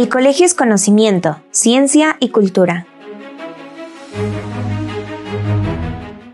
El 0.00 0.08
colegio 0.08 0.46
es 0.46 0.54
conocimiento, 0.54 1.42
ciencia 1.50 2.16
y 2.20 2.30
cultura. 2.30 2.86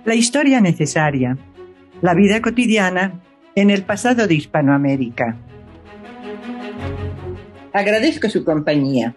La 0.05 0.15
historia 0.15 0.61
necesaria. 0.61 1.37
La 2.01 2.15
vida 2.15 2.41
cotidiana 2.41 3.21
en 3.57 3.71
el 3.71 3.83
pasado 3.83 4.29
de 4.29 4.37
Hispanoamérica. 4.37 5.37
Agradezco 7.73 8.31
su 8.31 8.45
compañía. 8.45 9.17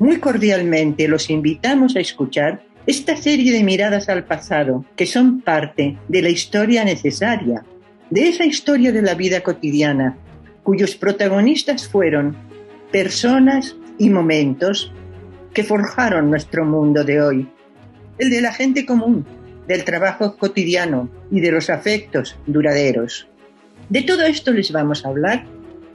Muy 0.00 0.18
cordialmente 0.18 1.06
los 1.06 1.30
invitamos 1.30 1.94
a 1.94 2.00
escuchar 2.00 2.64
esta 2.88 3.16
serie 3.16 3.52
de 3.52 3.62
miradas 3.62 4.08
al 4.08 4.24
pasado 4.24 4.84
que 4.96 5.06
son 5.06 5.40
parte 5.40 5.96
de 6.08 6.20
la 6.20 6.30
historia 6.30 6.82
necesaria, 6.82 7.64
de 8.10 8.28
esa 8.28 8.44
historia 8.44 8.90
de 8.90 9.02
la 9.02 9.14
vida 9.14 9.40
cotidiana, 9.42 10.16
cuyos 10.64 10.96
protagonistas 10.96 11.86
fueron 11.86 12.50
personas 12.92 13.74
y 13.98 14.10
momentos 14.10 14.92
que 15.54 15.64
forjaron 15.64 16.30
nuestro 16.30 16.64
mundo 16.64 17.04
de 17.04 17.22
hoy, 17.22 17.48
el 18.18 18.30
de 18.30 18.42
la 18.42 18.52
gente 18.52 18.84
común, 18.86 19.26
del 19.66 19.84
trabajo 19.84 20.36
cotidiano 20.36 21.08
y 21.30 21.40
de 21.40 21.52
los 21.52 21.70
afectos 21.70 22.36
duraderos. 22.46 23.28
De 23.88 24.02
todo 24.02 24.22
esto 24.22 24.52
les 24.52 24.70
vamos 24.72 25.04
a 25.04 25.08
hablar 25.08 25.44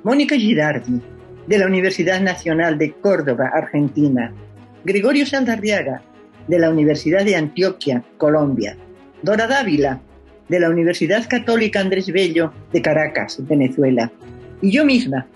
Mónica 0.04 0.36
Girardi, 0.36 1.02
de 1.48 1.58
la 1.58 1.68
Universidad 1.68 2.20
Nacional 2.22 2.78
de 2.78 2.92
Córdoba, 2.94 3.52
Argentina, 3.54 4.34
Gregorio 4.84 5.26
Saldarriaga, 5.26 6.02
de 6.48 6.60
la 6.60 6.70
Universidad 6.70 7.24
de 7.24 7.36
Antioquia, 7.36 8.04
Colombia, 8.18 8.76
Dora 9.22 9.48
Dávila, 9.48 10.02
de 10.50 10.60
la 10.60 10.70
Universidad 10.70 11.28
Católica 11.30 11.80
Andrés 11.80 12.12
Bello 12.12 12.54
de 12.72 12.82
Caracas, 12.82 13.38
Venezuela, 13.48 14.12
y 14.62 14.72
yo 14.72 14.86
misma, 14.86 15.28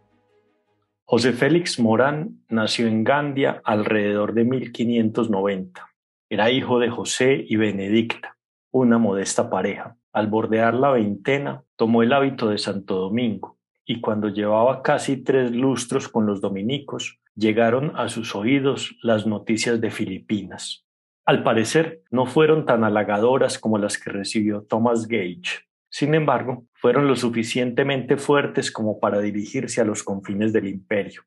José 1.05 1.33
Félix 1.33 1.81
Morán 1.81 2.45
nació 2.49 2.87
en 2.87 3.03
Gandia 3.03 3.61
alrededor 3.65 4.35
de 4.35 4.45
1590. 4.45 5.89
Era 6.29 6.51
hijo 6.51 6.79
de 6.79 6.89
José 6.89 7.45
y 7.49 7.57
Benedicta, 7.57 8.37
una 8.71 8.99
modesta 8.99 9.51
pareja. 9.51 9.97
Al 10.13 10.29
bordear 10.29 10.75
la 10.75 10.91
veintena, 10.91 11.65
tomó 11.77 12.03
el 12.03 12.13
hábito 12.13 12.49
de 12.49 12.59
Santo 12.59 12.97
Domingo 12.97 13.59
y 13.85 14.01
cuando 14.01 14.29
llevaba 14.29 14.83
casi 14.83 15.17
tres 15.17 15.51
lustros 15.51 16.09
con 16.09 16.27
los 16.27 16.41
dominicos, 16.41 17.19
llegaron 17.35 17.93
a 17.97 18.09
sus 18.09 18.37
oídos 18.37 18.97
las 19.03 19.27
noticias 19.27 19.81
de 19.81 19.91
Filipinas. 19.91 20.87
Al 21.25 21.43
parecer, 21.43 22.03
no 22.11 22.27
fueron 22.27 22.67
tan 22.67 22.85
halagadoras 22.85 23.59
como 23.59 23.79
las 23.79 23.99
que 23.99 24.11
recibió 24.11 24.63
Thomas 24.63 25.09
Gage, 25.09 25.70
sin 25.91 26.15
embargo, 26.15 26.67
fueron 26.73 27.09
lo 27.09 27.17
suficientemente 27.17 28.17
fuertes 28.17 28.71
como 28.71 29.01
para 29.01 29.21
dirigirse 29.21 29.81
a 29.81 29.85
los 29.85 30.05
confines 30.05 30.53
del 30.53 30.69
imperio. 30.69 31.23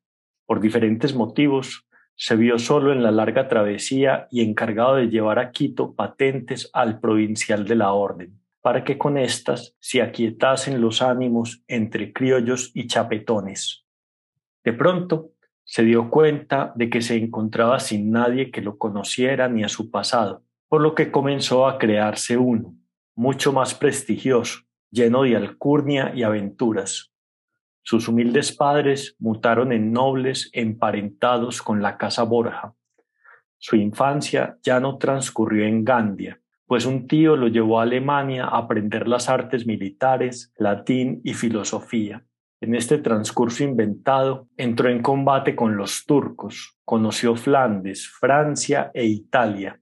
Por 0.45 0.61
diferentes 0.61 1.13
motivos, 1.13 1.85
se 2.15 2.37
vio 2.37 2.57
solo 2.57 2.93
en 2.93 3.03
la 3.03 3.11
larga 3.11 3.49
travesía 3.49 4.27
y 4.31 4.41
encargado 4.41 4.95
de 4.95 5.09
llevar 5.09 5.37
a 5.37 5.51
Quito 5.51 5.93
patentes 5.93 6.69
al 6.73 6.99
provincial 7.01 7.65
de 7.65 7.75
la 7.75 7.91
orden, 7.91 8.39
para 8.61 8.85
que 8.85 8.97
con 8.97 9.17
éstas 9.17 9.75
se 9.79 10.01
aquietasen 10.01 10.79
los 10.79 11.01
ánimos 11.01 11.61
entre 11.67 12.13
criollos 12.13 12.71
y 12.73 12.87
chapetones. 12.87 13.85
De 14.63 14.71
pronto, 14.71 15.31
se 15.65 15.83
dio 15.83 16.09
cuenta 16.09 16.71
de 16.75 16.89
que 16.89 17.01
se 17.01 17.17
encontraba 17.17 17.79
sin 17.79 18.11
nadie 18.11 18.49
que 18.49 18.61
lo 18.61 18.77
conociera 18.77 19.49
ni 19.49 19.63
a 19.63 19.69
su 19.69 19.91
pasado, 19.91 20.43
por 20.69 20.81
lo 20.81 20.95
que 20.95 21.11
comenzó 21.11 21.67
a 21.67 21.77
crearse 21.77 22.37
uno, 22.37 22.75
mucho 23.15 23.53
más 23.53 23.73
prestigioso, 23.73 24.61
lleno 24.89 25.23
de 25.23 25.35
alcurnia 25.35 26.11
y 26.15 26.23
aventuras. 26.23 27.11
Sus 27.81 28.07
humildes 28.07 28.55
padres 28.55 29.15
mutaron 29.19 29.73
en 29.73 29.91
nobles 29.91 30.49
emparentados 30.53 31.61
con 31.61 31.81
la 31.81 31.97
casa 31.97 32.23
Borja. 32.23 32.73
Su 33.57 33.75
infancia 33.75 34.57
ya 34.63 34.79
no 34.79 34.97
transcurrió 34.97 35.65
en 35.65 35.83
Gandia, 35.83 36.39
pues 36.65 36.85
un 36.85 37.07
tío 37.07 37.35
lo 37.35 37.47
llevó 37.49 37.79
a 37.79 37.83
Alemania 37.83 38.45
a 38.45 38.57
aprender 38.57 39.07
las 39.07 39.29
artes 39.29 39.65
militares, 39.65 40.53
latín 40.57 41.21
y 41.23 41.33
filosofía. 41.33 42.25
En 42.61 42.75
este 42.75 42.97
transcurso 42.97 43.63
inventado 43.65 44.47
entró 44.55 44.89
en 44.89 45.01
combate 45.01 45.53
con 45.55 45.75
los 45.75 46.05
turcos, 46.05 46.77
conoció 46.85 47.35
Flandes, 47.35 48.07
Francia 48.07 48.89
e 48.93 49.05
Italia, 49.05 49.81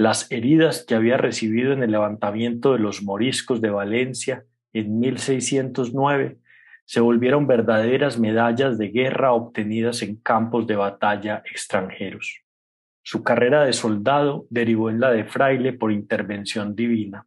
las 0.00 0.32
heridas 0.32 0.86
que 0.88 0.94
había 0.94 1.18
recibido 1.18 1.74
en 1.74 1.82
el 1.82 1.90
levantamiento 1.90 2.72
de 2.72 2.78
los 2.78 3.02
moriscos 3.02 3.60
de 3.60 3.68
Valencia 3.68 4.46
en 4.72 4.98
1609 4.98 6.38
se 6.86 7.00
volvieron 7.00 7.46
verdaderas 7.46 8.18
medallas 8.18 8.78
de 8.78 8.88
guerra 8.88 9.34
obtenidas 9.34 10.00
en 10.00 10.16
campos 10.16 10.66
de 10.66 10.76
batalla 10.76 11.42
extranjeros. 11.44 12.40
Su 13.02 13.22
carrera 13.22 13.66
de 13.66 13.74
soldado 13.74 14.46
derivó 14.48 14.88
en 14.88 15.00
la 15.00 15.10
de 15.10 15.24
fraile 15.24 15.74
por 15.74 15.92
intervención 15.92 16.74
divina, 16.74 17.26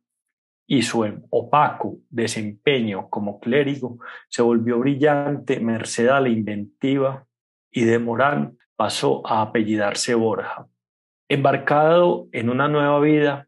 y 0.65 0.81
su 0.81 1.05
opaco 1.29 1.99
desempeño 2.09 3.07
como 3.07 3.39
clérigo 3.39 3.99
se 4.29 4.41
volvió 4.41 4.79
brillante 4.79 5.59
merced 5.59 6.07
a 6.07 6.19
la 6.19 6.29
inventiva 6.29 7.27
y 7.69 7.83
de 7.83 7.99
Morán 7.99 8.57
pasó 8.75 9.21
a 9.27 9.43
apellidarse 9.43 10.15
Borja. 10.15 10.67
Embarcado 11.29 12.27
en 12.33 12.49
una 12.49 12.67
nueva 12.67 12.99
vida, 12.99 13.47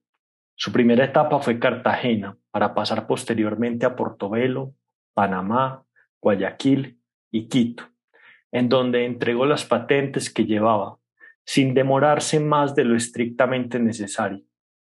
su 0.56 0.72
primera 0.72 1.04
etapa 1.04 1.40
fue 1.40 1.60
Cartagena, 1.60 2.38
para 2.52 2.74
pasar 2.74 3.06
posteriormente 3.06 3.86
a 3.86 3.98
Portobelo, 3.98 4.74
Panamá, 5.14 5.84
Guayaquil 6.22 7.00
y 7.32 7.50
Quito, 7.50 7.84
en 8.52 8.70
donde 8.70 9.06
entregó 9.06 9.46
las 9.46 9.66
patentes 9.66 10.34
que 10.34 10.46
llevaba, 10.46 10.98
sin 11.44 11.74
demorarse 11.74 12.40
más 12.40 12.76
de 12.76 12.86
lo 12.86 12.96
estrictamente 12.96 13.78
necesario. 13.78 14.46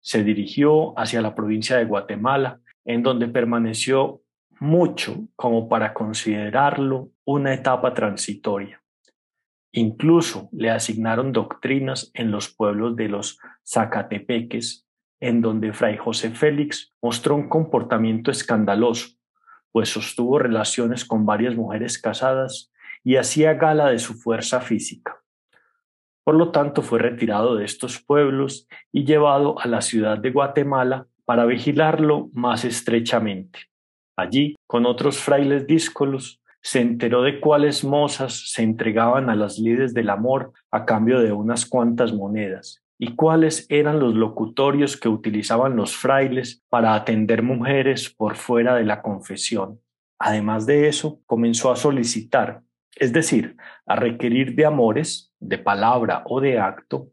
Se 0.00 0.22
dirigió 0.22 0.96
hacia 0.96 1.20
la 1.20 1.34
provincia 1.34 1.76
de 1.76 1.84
Guatemala, 1.84 2.60
en 2.84 3.02
donde 3.02 3.26
permaneció 3.26 4.22
mucho 4.60 5.26
como 5.34 5.68
para 5.68 5.92
considerarlo 5.94 7.10
una 7.24 7.52
etapa 7.52 7.92
transitoria. 7.92 8.80
Incluso 9.72 10.48
le 10.52 10.70
asignaron 10.70 11.32
doctrinas 11.32 12.10
en 12.14 12.30
los 12.30 12.54
pueblos 12.54 12.96
de 12.96 13.08
los 13.08 13.38
Zacatepeques, 13.66 14.86
en 15.20 15.42
donde 15.42 15.72
Fray 15.72 15.96
José 15.96 16.30
Félix 16.30 16.94
mostró 17.02 17.34
un 17.34 17.48
comportamiento 17.48 18.30
escandaloso, 18.30 19.10
pues 19.72 19.90
sostuvo 19.90 20.38
relaciones 20.38 21.04
con 21.04 21.26
varias 21.26 21.54
mujeres 21.54 22.00
casadas 22.00 22.72
y 23.04 23.16
hacía 23.16 23.54
gala 23.54 23.90
de 23.90 23.98
su 23.98 24.14
fuerza 24.14 24.60
física. 24.60 25.20
Por 26.24 26.34
lo 26.34 26.50
tanto, 26.50 26.82
fue 26.82 26.98
retirado 26.98 27.56
de 27.56 27.64
estos 27.64 28.02
pueblos 28.02 28.68
y 28.92 29.04
llevado 29.04 29.58
a 29.60 29.66
la 29.66 29.80
ciudad 29.80 30.18
de 30.18 30.30
Guatemala 30.30 31.06
para 31.24 31.46
vigilarlo 31.46 32.30
más 32.32 32.64
estrechamente. 32.64 33.60
Allí, 34.16 34.56
con 34.66 34.84
otros 34.84 35.18
frailes 35.18 35.66
díscolos, 35.66 36.42
se 36.62 36.80
enteró 36.80 37.22
de 37.22 37.40
cuáles 37.40 37.84
mozas 37.84 38.50
se 38.52 38.62
entregaban 38.62 39.30
a 39.30 39.36
las 39.36 39.58
lides 39.58 39.94
del 39.94 40.10
amor 40.10 40.52
a 40.70 40.84
cambio 40.84 41.20
de 41.20 41.32
unas 41.32 41.66
cuantas 41.66 42.12
monedas 42.12 42.82
y 42.98 43.14
cuáles 43.14 43.66
eran 43.68 44.00
los 44.00 44.14
locutorios 44.14 44.96
que 44.96 45.08
utilizaban 45.08 45.76
los 45.76 45.96
frailes 45.96 46.64
para 46.68 46.94
atender 46.94 47.42
mujeres 47.42 48.10
por 48.10 48.34
fuera 48.34 48.74
de 48.74 48.84
la 48.84 49.02
confesión. 49.02 49.80
Además 50.18 50.66
de 50.66 50.88
eso, 50.88 51.20
comenzó 51.26 51.70
a 51.70 51.76
solicitar, 51.76 52.62
es 52.96 53.12
decir, 53.12 53.56
a 53.86 53.94
requerir 53.94 54.56
de 54.56 54.66
amores, 54.66 55.32
de 55.38 55.58
palabra 55.58 56.24
o 56.26 56.40
de 56.40 56.58
acto, 56.58 57.12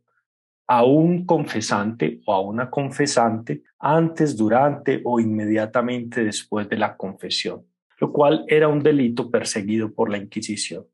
a 0.67 0.83
un 0.83 1.27
confesante 1.27 2.19
o 2.25 2.33
a 2.33 2.41
una 2.41 2.71
confesante 2.71 3.61
antes, 3.77 4.35
durante 4.35 5.01
o 5.03 5.19
inmediatamente 5.19 6.23
después 6.23 6.67
de 6.67 6.77
la 6.77 6.97
confesión 6.97 7.63
lo 7.99 8.11
cual 8.11 8.45
era 8.47 8.67
un 8.67 8.81
delito 8.81 9.29
perseguido 9.31 9.93
por 9.93 10.09
la 10.09 10.17
Inquisición. 10.17 10.85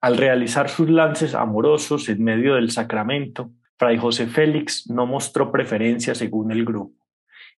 Al 0.00 0.16
realizar 0.16 0.68
sus 0.68 0.90
lances 0.90 1.34
amorosos 1.34 2.08
en 2.08 2.24
medio 2.24 2.56
del 2.56 2.70
sacramento, 2.70 3.52
Fray 3.78 3.98
José 3.98 4.26
Félix 4.26 4.88
no 4.90 5.06
mostró 5.06 5.50
preferencia 5.52 6.14
según 6.14 6.52
el 6.52 6.64
grupo. 6.64 7.06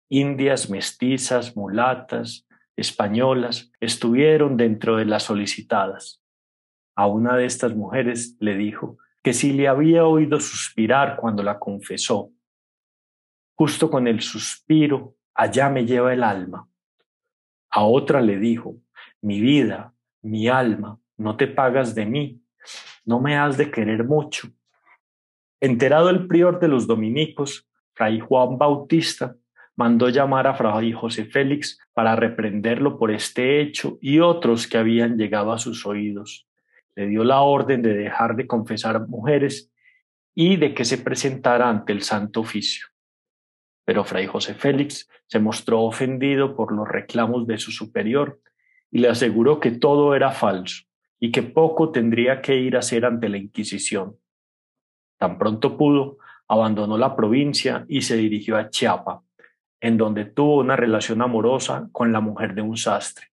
Indias, 0.09 0.69
mestizas, 0.69 1.57
mulatas, 1.57 2.47
españolas, 2.77 3.73
estuvieron 3.81 4.57
dentro 4.57 4.97
de 4.97 5.07
las 5.07 5.23
solicitadas. 5.23 6.23
A 6.97 7.07
una 7.07 7.37
de 7.37 7.47
estas 7.47 7.75
mujeres 7.75 8.37
le 8.41 8.57
dijo 8.57 8.99
que 9.23 9.33
si 9.33 9.53
le 9.53 9.69
había 9.69 10.05
oído 10.05 10.39
suspirar 10.39 11.17
cuando 11.17 11.43
la 11.43 11.59
confesó, 11.59 12.31
justo 13.55 13.91
con 13.91 14.07
el 14.07 14.21
suspiro, 14.21 15.17
allá 15.35 15.71
me 15.71 15.87
lleva 15.87 16.13
el 16.13 16.23
alma. 16.23 16.69
A 17.77 17.83
otra 17.83 18.21
le 18.21 18.39
dijo, 18.39 18.77
mi 19.21 19.41
vida, 19.41 19.93
mi 20.23 20.47
alma, 20.47 21.01
no 21.17 21.37
te 21.37 21.49
pagas 21.49 21.93
de 21.97 22.07
mí, 22.07 22.41
no 23.05 23.21
me 23.21 23.37
has 23.37 23.57
de 23.57 23.69
querer 23.69 24.05
mucho. 24.05 24.49
Enterado 25.61 26.09
el 26.09 26.29
prior 26.29 26.61
de 26.61 26.69
los 26.69 26.87
dominicos, 26.87 27.69
Fray 27.95 28.21
Juan 28.21 28.59
Bautista, 28.59 29.35
mandó 29.75 30.09
llamar 30.09 30.47
a 30.47 30.55
Fray 30.55 30.93
José 30.93 31.25
Félix 31.25 31.81
para 31.93 32.15
reprenderlo 32.15 32.97
por 32.97 33.11
este 33.11 33.61
hecho 33.61 33.99
y 34.01 34.21
otros 34.21 34.69
que 34.69 34.79
habían 34.79 35.17
llegado 35.17 35.53
a 35.53 35.59
sus 35.59 35.85
oídos. 35.85 36.47
Le 36.95 37.09
dio 37.09 37.25
la 37.25 37.41
orden 37.41 37.83
de 37.83 37.93
dejar 37.93 38.37
de 38.37 38.47
confesar 38.47 39.09
mujeres 39.09 39.73
y 40.33 40.59
de 40.59 40.75
que 40.75 40.85
se 40.85 40.99
presentara 40.99 41.69
ante 41.69 41.93
el 41.93 42.03
Santo 42.03 42.39
Oficio. 42.39 42.87
Pero 43.85 44.05
Fray 44.05 44.27
José 44.27 44.55
Félix 44.55 45.09
se 45.27 45.39
mostró 45.39 45.83
ofendido 45.83 46.57
por 46.57 46.73
los 46.73 46.89
reclamos 46.89 47.47
de 47.47 47.59
su 47.59 47.71
superior 47.71 48.41
y 48.91 48.99
le 48.99 49.09
aseguró 49.09 49.61
que 49.61 49.73
todo 49.73 50.15
era 50.15 50.31
falso 50.31 50.85
y 51.21 51.31
que 51.31 51.43
poco 51.43 51.91
tendría 51.91 52.41
que 52.41 52.57
ir 52.57 52.77
a 52.77 52.81
hacer 52.81 53.05
ante 53.05 53.29
la 53.29 53.39
Inquisición. 53.39 54.17
Tan 55.19 55.39
pronto 55.39 55.77
pudo, 55.77 56.19
abandonó 56.49 56.99
la 56.99 57.17
provincia 57.17 57.85
y 57.89 58.03
se 58.03 58.17
dirigió 58.17 58.57
a 58.57 58.69
Chiapa, 58.69 59.23
en 59.81 59.97
donde 59.97 60.25
tuvo 60.25 60.59
una 60.59 60.77
relación 60.77 61.23
amorosa 61.23 61.89
con 61.93 62.13
la 62.13 62.21
mujer 62.21 62.55
de 62.55 62.63
un 62.63 62.77
sastre. 62.77 63.29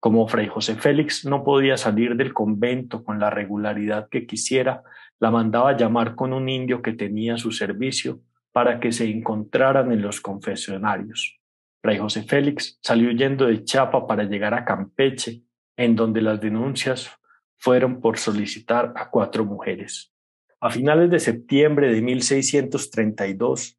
Como 0.00 0.28
Fray 0.28 0.46
José 0.46 0.76
Félix 0.76 1.24
no 1.24 1.42
podía 1.42 1.76
salir 1.76 2.14
del 2.14 2.32
convento 2.32 3.02
con 3.02 3.18
la 3.18 3.30
regularidad 3.30 4.08
que 4.08 4.26
quisiera, 4.26 4.82
la 5.18 5.30
mandaba 5.30 5.76
llamar 5.76 6.14
con 6.14 6.32
un 6.32 6.48
indio 6.48 6.82
que 6.82 6.92
tenía 6.92 7.34
a 7.34 7.38
su 7.38 7.50
servicio 7.50 8.20
para 8.52 8.80
que 8.80 8.92
se 8.92 9.08
encontraran 9.08 9.92
en 9.92 10.02
los 10.02 10.20
confesionarios. 10.20 11.38
Fray 11.80 11.98
José 11.98 12.22
Félix 12.24 12.78
salió 12.82 13.10
huyendo 13.10 13.46
de 13.46 13.64
Chapa 13.64 14.06
para 14.06 14.24
llegar 14.24 14.54
a 14.54 14.64
Campeche, 14.64 15.42
en 15.76 15.94
donde 15.94 16.20
las 16.20 16.40
denuncias 16.40 17.10
fueron 17.56 18.00
por 18.00 18.18
solicitar 18.18 18.92
a 18.96 19.10
cuatro 19.10 19.44
mujeres. 19.44 20.12
A 20.60 20.70
finales 20.70 21.10
de 21.10 21.20
septiembre 21.20 21.92
de 21.92 22.02
1632, 22.02 23.78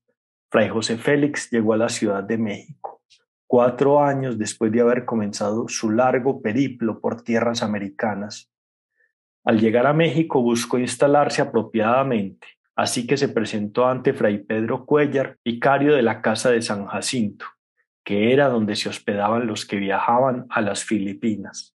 Fray 0.50 0.70
José 0.70 0.98
Félix 0.98 1.50
llegó 1.52 1.74
a 1.74 1.78
la 1.78 1.90
Ciudad 1.90 2.24
de 2.24 2.38
México, 2.38 3.04
cuatro 3.48 4.02
años 4.02 4.38
después 4.38 4.72
de 4.72 4.82
haber 4.82 5.06
comenzado 5.06 5.68
su 5.68 5.92
largo 5.92 6.42
periplo 6.42 7.02
por 7.02 7.22
tierras 7.22 7.64
americanas. 7.64 8.50
Al 9.44 9.60
llegar 9.60 9.88
a 9.88 9.94
México 9.94 10.42
buscó 10.42 10.80
instalarse 10.80 11.42
apropiadamente, 11.42 12.48
así 12.80 13.06
que 13.06 13.18
se 13.18 13.28
presentó 13.28 13.88
ante 13.88 14.14
Fray 14.14 14.38
Pedro 14.38 14.86
Cuellar, 14.86 15.38
vicario 15.44 15.94
de 15.94 16.02
la 16.02 16.22
Casa 16.22 16.50
de 16.50 16.62
San 16.62 16.86
Jacinto, 16.86 17.46
que 18.06 18.32
era 18.32 18.48
donde 18.48 18.78
se 18.78 18.88
hospedaban 18.88 19.48
los 19.48 19.66
que 19.66 19.76
viajaban 19.76 20.46
a 20.50 20.62
las 20.62 20.86
Filipinas. 20.86 21.76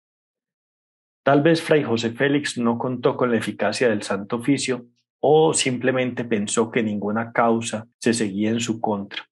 Tal 1.24 1.42
vez 1.42 1.62
Fray 1.62 1.84
José 1.84 2.12
Félix 2.12 2.58
no 2.58 2.78
contó 2.78 3.16
con 3.16 3.32
la 3.32 3.38
eficacia 3.38 3.88
del 3.88 4.04
Santo 4.04 4.36
Oficio 4.36 4.88
o 5.22 5.54
simplemente 5.54 6.26
pensó 6.26 6.70
que 6.70 6.84
ninguna 6.84 7.32
causa 7.32 7.88
se 7.98 8.14
seguía 8.14 8.50
en 8.50 8.60
su 8.60 8.82
contra. 8.82 9.24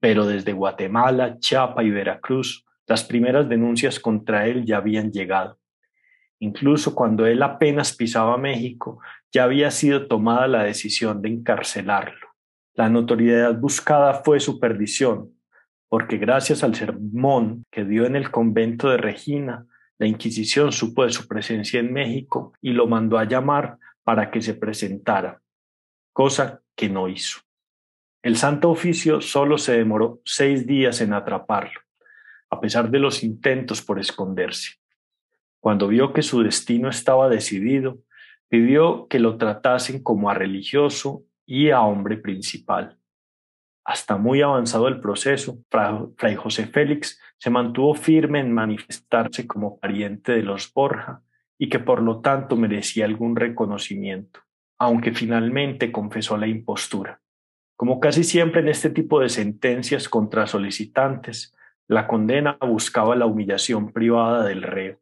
Pero 0.00 0.26
desde 0.26 0.52
Guatemala, 0.52 1.38
Chiapa 1.38 1.84
y 1.84 1.90
Veracruz, 1.90 2.66
las 2.88 3.04
primeras 3.04 3.48
denuncias 3.48 4.00
contra 4.00 4.48
él 4.48 4.64
ya 4.64 4.78
habían 4.78 5.12
llegado. 5.12 5.56
Incluso 6.42 6.96
cuando 6.96 7.24
él 7.24 7.40
apenas 7.40 7.94
pisaba 7.94 8.36
México, 8.36 8.98
ya 9.30 9.44
había 9.44 9.70
sido 9.70 10.08
tomada 10.08 10.48
la 10.48 10.64
decisión 10.64 11.22
de 11.22 11.28
encarcelarlo. 11.28 12.30
La 12.74 12.88
notoriedad 12.88 13.56
buscada 13.56 14.14
fue 14.24 14.40
su 14.40 14.58
perdición, 14.58 15.30
porque 15.88 16.18
gracias 16.18 16.64
al 16.64 16.74
sermón 16.74 17.64
que 17.70 17.84
dio 17.84 18.06
en 18.06 18.16
el 18.16 18.32
convento 18.32 18.90
de 18.90 18.96
Regina, 18.96 19.66
la 19.98 20.08
Inquisición 20.08 20.72
supo 20.72 21.04
de 21.04 21.12
su 21.12 21.28
presencia 21.28 21.78
en 21.78 21.92
México 21.92 22.54
y 22.60 22.72
lo 22.72 22.88
mandó 22.88 23.18
a 23.18 23.24
llamar 23.24 23.78
para 24.02 24.32
que 24.32 24.42
se 24.42 24.54
presentara, 24.54 25.40
cosa 26.12 26.60
que 26.74 26.88
no 26.88 27.06
hizo. 27.06 27.38
El 28.20 28.36
Santo 28.36 28.68
Oficio 28.68 29.20
solo 29.20 29.58
se 29.58 29.78
demoró 29.78 30.20
seis 30.24 30.66
días 30.66 31.00
en 31.02 31.12
atraparlo, 31.12 31.82
a 32.50 32.60
pesar 32.60 32.90
de 32.90 32.98
los 32.98 33.22
intentos 33.22 33.80
por 33.80 34.00
esconderse. 34.00 34.81
Cuando 35.62 35.86
vio 35.86 36.12
que 36.12 36.22
su 36.22 36.42
destino 36.42 36.88
estaba 36.88 37.28
decidido, 37.28 37.98
pidió 38.48 39.06
que 39.06 39.20
lo 39.20 39.36
tratasen 39.36 40.02
como 40.02 40.28
a 40.28 40.34
religioso 40.34 41.22
y 41.46 41.70
a 41.70 41.82
hombre 41.82 42.16
principal. 42.16 42.98
Hasta 43.84 44.16
muy 44.16 44.42
avanzado 44.42 44.88
el 44.88 44.98
proceso, 44.98 45.58
Fray 45.70 46.34
José 46.34 46.66
Félix 46.66 47.20
se 47.38 47.50
mantuvo 47.50 47.94
firme 47.94 48.40
en 48.40 48.52
manifestarse 48.52 49.46
como 49.46 49.78
pariente 49.78 50.32
de 50.32 50.42
los 50.42 50.72
Borja 50.74 51.22
y 51.56 51.68
que 51.68 51.78
por 51.78 52.02
lo 52.02 52.20
tanto 52.20 52.56
merecía 52.56 53.04
algún 53.04 53.36
reconocimiento, 53.36 54.40
aunque 54.80 55.12
finalmente 55.12 55.92
confesó 55.92 56.36
la 56.36 56.48
impostura. 56.48 57.20
Como 57.76 58.00
casi 58.00 58.24
siempre 58.24 58.62
en 58.62 58.68
este 58.68 58.90
tipo 58.90 59.20
de 59.20 59.28
sentencias 59.28 60.08
contra 60.08 60.48
solicitantes, 60.48 61.54
la 61.86 62.08
condena 62.08 62.58
buscaba 62.60 63.14
la 63.14 63.26
humillación 63.26 63.92
privada 63.92 64.44
del 64.44 64.62
reo. 64.62 65.01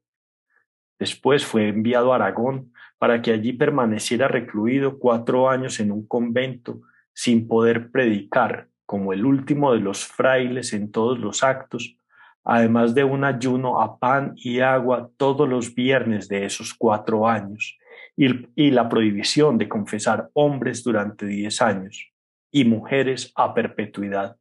Después 1.01 1.47
fue 1.47 1.69
enviado 1.69 2.13
a 2.13 2.17
Aragón 2.17 2.73
para 2.99 3.23
que 3.23 3.33
allí 3.33 3.55
permaneciera 3.55 4.29
recluido 4.29 4.99
cuatro 4.99 5.49
años 5.49 5.81
en 5.81 5.91
un 5.91 6.07
convento 6.07 6.83
sin 7.15 7.49
poder 7.49 7.91
predicar 7.91 8.69
como 8.85 9.15
el 9.15 9.25
último 9.25 9.73
de 9.73 9.81
los 9.81 10.05
frailes 10.05 10.75
en 10.75 10.93
todos 10.93 11.19
los 11.19 11.43
actos, 11.43 11.97
además 12.45 12.95
de 12.95 13.05
un 13.05 13.25
ayuno 13.25 13.81
a 13.81 13.99
pan 13.99 14.35
y 14.37 14.61
agua 14.61 15.11
todos 15.17 15.49
los 15.49 15.75
viernes 15.75 16.29
de 16.29 16.45
esos 16.45 16.75
cuatro 16.75 17.27
años, 17.27 17.79
y, 18.17 18.71
la 18.71 18.89
prohibición 18.89 19.57
de 19.57 19.69
confesar 19.69 20.29
hombres 20.35 20.85
durante 20.85 21.25
diez 21.25 21.63
años 21.63 22.13
y 22.51 22.65
mujeres 22.65 23.33
a 23.37 23.55
perpetuidad. 23.55 24.37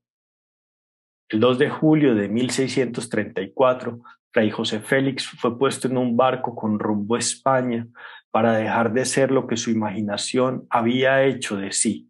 El 1.29 1.39
2 1.39 1.59
de 1.59 1.69
julio 1.69 2.15
de 2.15 2.27
1634, 2.27 4.01
Fray 4.39 4.51
José 4.51 4.79
Félix 4.79 5.27
fue 5.27 5.59
puesto 5.59 5.89
en 5.89 5.97
un 5.97 6.15
barco 6.15 6.55
con 6.55 6.79
rumbo 6.79 7.15
a 7.15 7.19
España 7.19 7.85
para 8.31 8.53
dejar 8.53 8.93
de 8.93 9.03
ser 9.03 9.31
lo 9.31 9.47
que 9.47 9.57
su 9.57 9.69
imaginación 9.69 10.65
había 10.69 11.25
hecho 11.25 11.57
de 11.57 11.73
sí, 11.73 12.09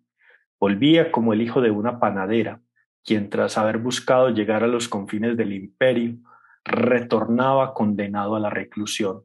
Volvía 0.60 1.12
como 1.12 1.34
el 1.34 1.42
hijo 1.42 1.60
de 1.60 1.72
una 1.72 2.00
panadera, 2.00 2.62
quien 3.04 3.32
tras 3.32 3.58
haber 3.58 3.80
buscado 3.80 4.30
llegar 4.30 4.64
a 4.64 4.68
los 4.68 4.88
confines 4.88 5.38
del 5.38 5.54
imperio, 5.54 6.18
retornaba 6.64 7.74
condenado 7.74 8.36
a 8.36 8.40
la 8.40 8.52
reclusión. 8.52 9.24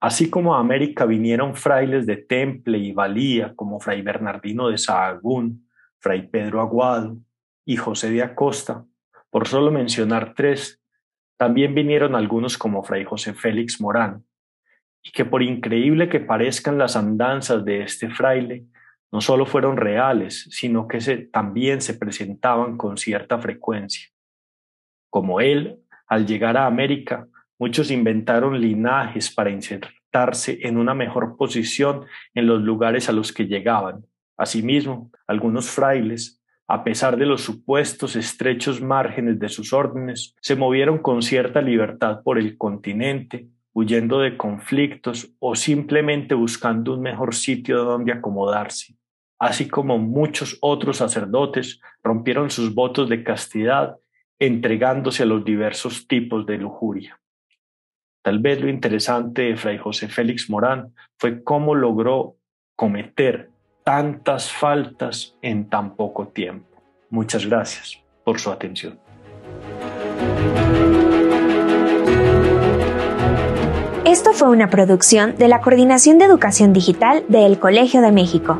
Así 0.00 0.30
como 0.30 0.54
a 0.54 0.60
América 0.60 1.04
vinieron 1.04 1.56
frailes 1.56 2.06
de 2.06 2.18
temple 2.18 2.78
y 2.78 2.92
valía 2.92 3.56
como 3.56 3.80
Fray 3.80 4.02
Bernardino 4.02 4.68
de 4.68 4.78
Sahagún, 4.78 5.68
Fray 5.98 6.28
Pedro 6.28 6.60
Aguado 6.60 7.16
y 7.64 7.76
José 7.76 8.08
de 8.12 8.22
Acosta, 8.22 8.86
por 9.30 9.48
solo 9.48 9.72
mencionar 9.72 10.34
tres, 10.34 10.78
también 11.42 11.74
vinieron 11.74 12.14
algunos 12.14 12.56
como 12.56 12.84
Fray 12.84 13.02
José 13.02 13.34
Félix 13.34 13.80
Morán, 13.80 14.24
y 15.02 15.10
que 15.10 15.24
por 15.24 15.42
increíble 15.42 16.08
que 16.08 16.20
parezcan 16.20 16.78
las 16.78 16.94
andanzas 16.94 17.64
de 17.64 17.82
este 17.82 18.08
fraile, 18.10 18.66
no 19.10 19.20
solo 19.20 19.44
fueron 19.44 19.76
reales, 19.76 20.46
sino 20.52 20.86
que 20.86 21.00
también 21.32 21.80
se 21.80 21.94
presentaban 21.94 22.76
con 22.76 22.96
cierta 22.96 23.40
frecuencia. 23.40 24.08
Como 25.10 25.40
él, 25.40 25.80
al 26.06 26.26
llegar 26.26 26.56
a 26.56 26.66
América, 26.66 27.26
muchos 27.58 27.90
inventaron 27.90 28.60
linajes 28.60 29.28
para 29.28 29.50
insertarse 29.50 30.60
en 30.62 30.78
una 30.78 30.94
mejor 30.94 31.36
posición 31.36 32.06
en 32.34 32.46
los 32.46 32.62
lugares 32.62 33.08
a 33.08 33.12
los 33.12 33.32
que 33.32 33.48
llegaban. 33.48 34.06
Asimismo, 34.36 35.10
algunos 35.26 35.68
frailes, 35.68 36.40
a 36.72 36.84
pesar 36.84 37.16
de 37.16 37.26
los 37.26 37.42
supuestos 37.42 38.16
estrechos 38.16 38.80
márgenes 38.80 39.38
de 39.38 39.48
sus 39.48 39.72
órdenes, 39.72 40.34
se 40.40 40.56
movieron 40.56 40.98
con 40.98 41.22
cierta 41.22 41.60
libertad 41.60 42.22
por 42.22 42.38
el 42.38 42.56
continente, 42.56 43.48
huyendo 43.74 44.20
de 44.20 44.36
conflictos 44.36 45.34
o 45.38 45.54
simplemente 45.54 46.34
buscando 46.34 46.94
un 46.94 47.02
mejor 47.02 47.34
sitio 47.34 47.84
donde 47.84 48.12
acomodarse 48.12 48.96
así 49.42 49.68
como 49.68 49.98
muchos 49.98 50.56
otros 50.60 50.98
sacerdotes 50.98 51.80
rompieron 52.04 52.48
sus 52.48 52.76
votos 52.76 53.08
de 53.08 53.24
castidad 53.24 53.96
entregándose 54.38 55.24
a 55.24 55.26
los 55.26 55.44
diversos 55.44 56.06
tipos 56.06 56.46
de 56.46 56.58
lujuria. 56.58 57.20
Tal 58.22 58.38
vez 58.38 58.60
lo 58.60 58.68
interesante 58.68 59.42
de 59.42 59.56
Fray 59.56 59.78
José 59.78 60.06
Félix 60.06 60.48
Morán 60.48 60.94
fue 61.18 61.42
cómo 61.42 61.74
logró 61.74 62.36
cometer 62.76 63.50
tantas 63.84 64.52
faltas 64.52 65.36
en 65.42 65.68
tan 65.68 65.96
poco 65.96 66.28
tiempo. 66.28 66.82
Muchas 67.10 67.46
gracias 67.46 67.98
por 68.24 68.38
su 68.38 68.50
atención. 68.50 68.98
Esto 74.04 74.32
fue 74.32 74.50
una 74.50 74.68
producción 74.68 75.36
de 75.36 75.48
la 75.48 75.60
Coordinación 75.60 76.18
de 76.18 76.26
Educación 76.26 76.72
Digital 76.72 77.24
del 77.28 77.58
Colegio 77.58 78.02
de 78.02 78.12
México. 78.12 78.58